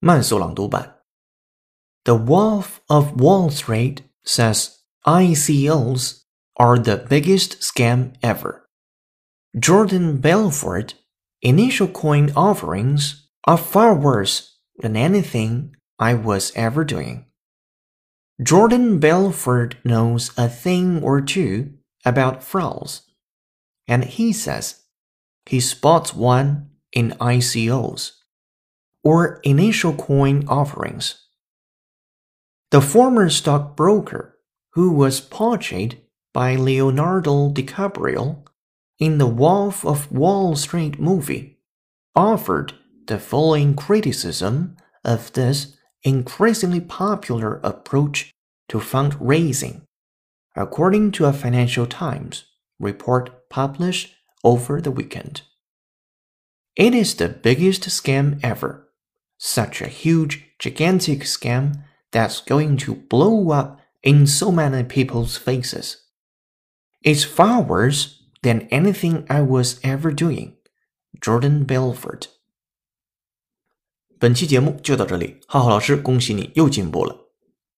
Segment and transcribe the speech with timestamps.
[0.00, 1.00] 慢速朗读版。
[2.04, 6.24] The Wolf of Wall Street says ICOs
[6.56, 8.68] are the biggest scam ever.
[9.58, 10.94] Jordan Belfort,
[11.40, 17.26] initial coin offerings are far worse than anything I was ever doing.
[18.42, 21.74] Jordan Belfort knows a thing or two
[22.04, 23.02] about frauds,
[23.86, 24.82] and he says
[25.46, 28.12] he spots one in ICOs,
[29.03, 31.25] or initial coin offerings.
[32.71, 34.37] The former stockbroker,
[34.73, 36.01] who was portrayed
[36.33, 38.43] by Leonardo DiCaprio
[38.99, 41.57] in the Wolf of Wall Street movie,
[42.15, 42.73] offered
[43.07, 48.31] the following criticism of this increasingly popular approach
[48.67, 49.81] to fundraising,
[50.55, 52.45] according to a Financial Times
[52.79, 55.41] report published over the weekend.
[56.75, 58.88] It is the biggest scam ever
[59.38, 65.96] Such a huge, gigantic scam that's going to blow up in so many people's faces.
[67.02, 70.54] It's far worse than anything I was ever doing.
[71.20, 72.28] Jordan Belfort。
[74.18, 77.27] 本期节目就到这里，浩浩老师，恭喜你又进步了。